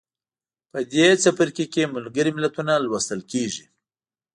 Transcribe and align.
په 0.71 0.79
دې 0.93 1.07
څپرکي 1.23 1.65
کې 1.73 1.91
ملګري 1.95 2.31
ملتونه 2.37 2.73
لوستل 2.85 3.19
کیږي. 3.31 3.65